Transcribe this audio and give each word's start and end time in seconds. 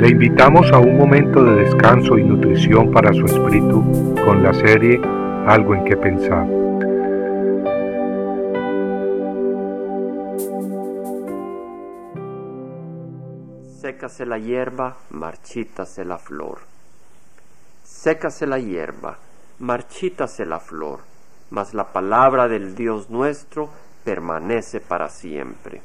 Le 0.00 0.08
invitamos 0.08 0.72
a 0.72 0.78
un 0.78 0.96
momento 0.96 1.44
de 1.44 1.56
descanso 1.56 2.16
y 2.16 2.24
nutrición 2.24 2.90
para 2.90 3.12
su 3.12 3.26
espíritu 3.26 4.14
con 4.24 4.42
la 4.42 4.54
serie 4.54 4.98
Algo 5.46 5.74
en 5.74 5.84
que 5.84 5.94
pensar. 5.94 6.46
Sécase 13.78 14.24
la 14.24 14.38
hierba, 14.38 14.96
marchítase 15.10 16.06
la 16.06 16.16
flor. 16.16 16.60
Sécase 17.84 18.46
la 18.46 18.58
hierba, 18.58 19.18
marchítase 19.58 20.46
la 20.46 20.60
flor, 20.60 21.00
mas 21.50 21.74
la 21.74 21.92
palabra 21.92 22.48
del 22.48 22.74
Dios 22.74 23.10
nuestro 23.10 23.68
permanece 24.02 24.80
para 24.80 25.10
siempre. 25.10 25.82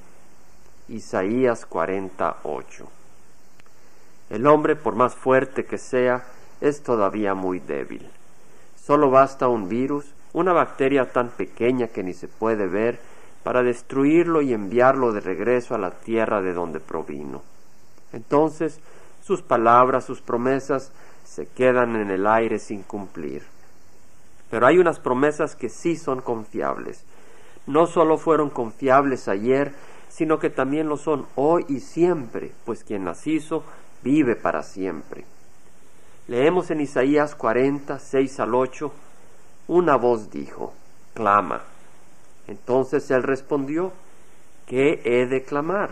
Isaías 0.87 1.65
48 1.65 2.87
el 4.29 4.47
hombre, 4.47 4.75
por 4.75 4.95
más 4.95 5.15
fuerte 5.15 5.65
que 5.65 5.77
sea, 5.77 6.25
es 6.61 6.81
todavía 6.81 7.33
muy 7.33 7.59
débil. 7.59 8.07
Solo 8.75 9.09
basta 9.09 9.47
un 9.47 9.69
virus, 9.69 10.05
una 10.33 10.53
bacteria 10.53 11.11
tan 11.11 11.29
pequeña 11.29 11.87
que 11.87 12.03
ni 12.03 12.13
se 12.13 12.27
puede 12.27 12.67
ver, 12.67 12.99
para 13.43 13.61
destruirlo 13.61 14.41
y 14.41 14.53
enviarlo 14.53 15.11
de 15.11 15.21
regreso 15.21 15.75
a 15.75 15.77
la 15.77 15.91
tierra 15.91 16.41
de 16.41 16.53
donde 16.53 16.79
provino. 16.79 17.43
Entonces, 18.11 18.79
sus 19.23 19.41
palabras, 19.41 20.05
sus 20.05 20.21
promesas, 20.21 20.91
se 21.23 21.47
quedan 21.47 21.95
en 21.95 22.09
el 22.09 22.25
aire 22.25 22.59
sin 22.59 22.81
cumplir. 22.81 23.43
Pero 24.49 24.65
hay 24.65 24.77
unas 24.77 24.99
promesas 24.99 25.55
que 25.55 25.69
sí 25.69 25.95
son 25.95 26.21
confiables. 26.21 27.03
No 27.67 27.87
solo 27.87 28.17
fueron 28.17 28.49
confiables 28.49 29.27
ayer, 29.27 29.73
sino 30.07 30.39
que 30.39 30.49
también 30.49 30.87
lo 30.87 30.97
son 30.97 31.25
hoy 31.35 31.65
y 31.67 31.79
siempre, 31.81 32.51
pues 32.65 32.83
quien 32.83 33.05
las 33.05 33.27
hizo 33.27 33.63
vive 34.03 34.35
para 34.35 34.63
siempre. 34.63 35.25
Leemos 36.27 36.71
en 36.71 36.81
Isaías 36.81 37.35
40, 37.35 37.99
6 37.99 38.39
al 38.39 38.55
8, 38.55 38.91
una 39.67 39.95
voz 39.95 40.31
dijo, 40.31 40.73
clama. 41.13 41.61
Entonces 42.47 43.09
él 43.11 43.23
respondió, 43.23 43.93
¿qué 44.65 45.01
he 45.05 45.27
de 45.27 45.43
clamar? 45.43 45.91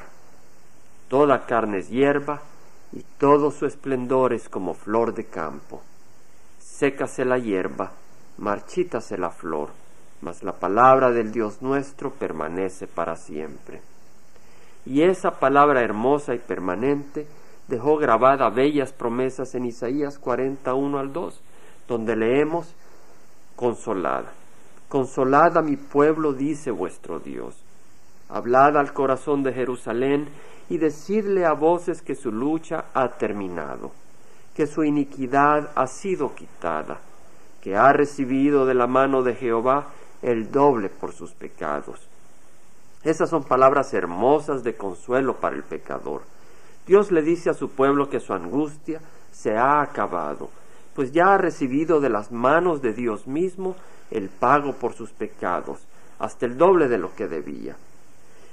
Toda 1.08 1.46
carne 1.46 1.80
es 1.80 1.90
hierba 1.90 2.42
y 2.92 3.04
todo 3.18 3.52
su 3.52 3.66
esplendor 3.66 4.34
es 4.34 4.50
como 4.50 4.74
flor 4.74 5.14
de 5.14 5.26
campo. 5.26 5.82
Sécase 6.60 7.26
la 7.26 7.38
hierba, 7.38 7.92
marchítase 8.38 9.18
la 9.18 9.30
flor, 9.30 9.70
mas 10.22 10.44
la 10.44 10.54
palabra 10.54 11.12
del 11.12 11.32
Dios 11.32 11.62
nuestro 11.62 12.12
permanece 12.12 12.88
para 12.88 13.16
siempre. 13.16 13.82
Y 14.86 15.04
esa 15.04 15.40
palabra 15.40 15.82
hermosa 15.82 16.34
y 16.34 16.40
permanente 16.40 17.28
dejó 17.68 17.98
grabada 17.98 18.50
bellas 18.50 18.92
promesas 18.92 19.56
en 19.56 19.66
Isaías 19.66 20.20
41 20.20 21.00
al 21.00 21.14
2, 21.14 21.42
donde 21.88 22.16
leemos, 22.16 22.76
Consolad, 23.56 24.26
consolad 24.90 25.58
a 25.58 25.62
mi 25.62 25.78
pueblo, 25.78 26.34
dice 26.34 26.72
vuestro 26.72 27.20
Dios. 27.20 27.56
Hablad 28.30 28.78
al 28.78 28.94
corazón 28.94 29.44
de 29.44 29.54
Jerusalén 29.54 30.28
y 30.70 30.78
decidle 30.78 31.46
a 31.46 31.54
voces 31.54 32.02
que 32.02 32.16
su 32.16 32.32
lucha 32.32 32.86
ha 32.94 33.10
terminado, 33.10 33.92
que 34.56 34.66
su 34.66 34.84
iniquidad 34.84 35.70
ha 35.76 35.88
sido 35.88 36.34
quitada, 36.34 37.00
que 37.62 37.76
ha 37.76 37.94
recibido 37.94 38.66
de 38.66 38.74
la 38.74 38.88
mano 38.88 39.22
de 39.22 39.36
Jehová 39.36 39.88
el 40.22 40.52
doble 40.52 40.90
por 40.90 41.14
sus 41.14 41.32
pecados. 41.34 42.08
Esas 43.04 43.30
son 43.30 43.44
palabras 43.44 43.94
hermosas 43.94 44.64
de 44.64 44.76
consuelo 44.76 45.36
para 45.36 45.56
el 45.56 45.64
pecador 45.64 46.24
Dios 46.86 47.12
le 47.12 47.22
dice 47.22 47.50
a 47.50 47.54
su 47.54 47.70
pueblo 47.70 48.10
que 48.10 48.20
su 48.20 48.34
angustia 48.34 49.00
se 49.32 49.56
ha 49.56 49.82
acabado, 49.82 50.50
pues 50.96 51.12
ya 51.12 51.34
ha 51.34 51.38
recibido 51.38 52.02
de 52.02 52.10
las 52.10 52.32
manos 52.32 52.82
de 52.82 52.94
Dios 52.94 53.26
mismo 53.26 53.76
el 54.12 54.30
pago 54.30 54.74
por 54.74 54.94
sus 54.94 55.12
pecados, 55.12 55.80
hasta 56.20 56.46
el 56.46 56.58
doble 56.58 56.88
de 56.90 56.98
lo 56.98 57.16
que 57.16 57.28
debía. 57.28 57.76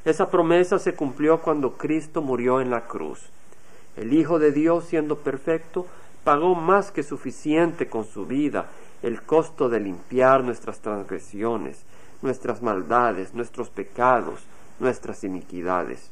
Esa 0.04 0.30
promesa 0.30 0.78
se 0.78 0.94
cumplió 0.94 1.40
cuando 1.40 1.72
Cristo 1.72 2.22
murió 2.22 2.60
en 2.60 2.70
la 2.70 2.86
cruz. 2.86 3.20
El 3.96 4.14
Hijo 4.14 4.38
de 4.38 4.52
Dios, 4.52 4.84
siendo 4.84 5.16
perfecto, 5.16 5.86
pagó 6.24 6.54
más 6.54 6.90
que 6.90 7.02
suficiente 7.02 7.88
con 7.88 8.04
su 8.04 8.26
vida 8.26 8.66
el 9.02 9.22
costo 9.22 9.68
de 9.68 9.80
limpiar 9.80 10.44
nuestras 10.44 10.80
transgresiones, 10.80 11.82
nuestras 12.22 12.62
maldades, 12.62 13.34
nuestros 13.34 13.68
pecados, 13.70 14.40
nuestras 14.78 15.24
iniquidades. 15.24 16.10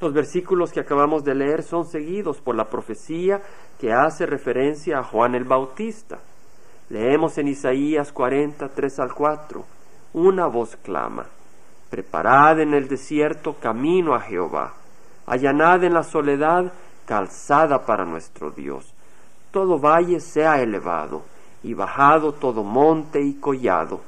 Los 0.00 0.12
versículos 0.12 0.70
que 0.70 0.80
acabamos 0.80 1.24
de 1.24 1.34
leer 1.34 1.64
son 1.64 1.84
seguidos 1.84 2.40
por 2.40 2.54
la 2.54 2.70
profecía 2.70 3.42
que 3.80 3.92
hace 3.92 4.26
referencia 4.26 5.00
a 5.00 5.02
Juan 5.02 5.34
el 5.34 5.44
Bautista. 5.44 6.20
Leemos 6.88 7.36
en 7.38 7.48
Isaías 7.48 8.12
43 8.12 8.98
al 9.00 9.12
4, 9.12 9.64
una 10.14 10.46
voz 10.46 10.76
clama, 10.76 11.26
Preparad 11.90 12.60
en 12.60 12.74
el 12.74 12.86
desierto 12.86 13.56
camino 13.60 14.14
a 14.14 14.20
Jehová, 14.20 14.74
allanad 15.26 15.82
en 15.84 15.94
la 15.94 16.02
soledad 16.02 16.72
calzada 17.04 17.84
para 17.84 18.04
nuestro 18.04 18.50
Dios. 18.50 18.94
Todo 19.50 19.78
valle 19.78 20.20
sea 20.20 20.60
elevado, 20.60 21.22
y 21.62 21.74
bajado 21.74 22.32
todo 22.32 22.62
monte 22.62 23.20
y 23.20 23.34
collado, 23.34 24.00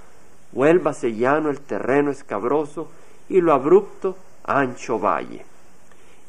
vuélvase 0.53 1.15
llano 1.15 1.51
el 1.51 1.61
terreno 1.61 2.11
escabroso, 2.11 2.89
y 3.29 3.41
lo 3.41 3.53
abrupto 3.53 4.17
ancho 4.45 4.99
valle. 4.99 5.50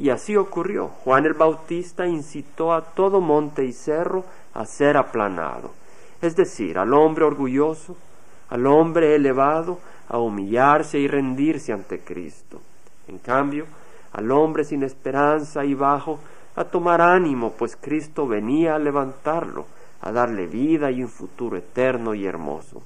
Y 0.02 0.10
así 0.10 0.36
ocurrió. 0.36 0.88
Juan 1.04 1.28
el 1.28 1.36
Bautista 1.36 2.08
incitó 2.08 2.74
a 2.74 2.82
todo 2.82 3.22
monte 3.22 3.66
y 3.66 3.72
cerro 3.72 4.26
a 4.52 4.66
ser 4.66 4.98
aplanado, 4.98 5.70
es 6.24 6.36
decir, 6.36 6.80
al 6.80 6.92
hombre 6.96 7.24
orgulloso, 7.24 7.96
al 8.50 8.66
hombre 8.66 9.14
elevado, 9.14 9.78
a 10.10 10.18
humillarse 10.18 10.98
y 10.98 11.08
rendirse 11.08 11.72
ante 11.72 12.00
Cristo. 12.00 12.60
En 13.08 13.20
cambio, 13.20 13.68
al 14.12 14.32
hombre 14.32 14.64
sin 14.64 14.82
esperanza 14.82 15.64
y 15.66 15.76
bajo, 15.76 16.20
a 16.56 16.64
tomar 16.64 17.00
ánimo, 17.00 17.52
pues 17.52 17.76
Cristo 17.76 18.26
venía 18.28 18.74
a 18.74 18.80
levantarlo, 18.80 19.68
a 20.02 20.12
darle 20.12 20.48
vida 20.48 20.90
y 20.90 21.04
un 21.04 21.10
futuro 21.10 21.58
eterno 21.58 22.16
y 22.16 22.26
hermoso. 22.26 22.82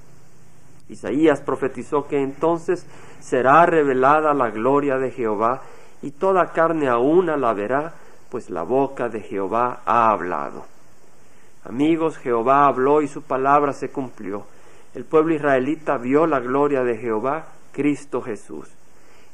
Isaías 0.90 1.40
profetizó 1.40 2.08
que 2.08 2.20
entonces 2.20 2.86
será 3.20 3.64
revelada 3.64 4.34
la 4.34 4.50
gloria 4.50 4.98
de 4.98 5.10
Jehová 5.12 5.62
y 6.02 6.10
toda 6.10 6.52
carne 6.52 6.88
a 6.88 6.98
una 6.98 7.36
la 7.36 7.52
verá, 7.52 7.94
pues 8.30 8.50
la 8.50 8.62
boca 8.62 9.08
de 9.08 9.20
Jehová 9.20 9.80
ha 9.84 10.10
hablado. 10.10 10.66
Amigos, 11.64 12.16
Jehová 12.18 12.66
habló 12.66 13.02
y 13.02 13.08
su 13.08 13.22
palabra 13.22 13.72
se 13.72 13.90
cumplió. 13.90 14.44
El 14.94 15.04
pueblo 15.04 15.34
israelita 15.34 15.96
vio 15.96 16.26
la 16.26 16.40
gloria 16.40 16.84
de 16.84 16.96
Jehová, 16.96 17.46
Cristo 17.72 18.22
Jesús. 18.22 18.68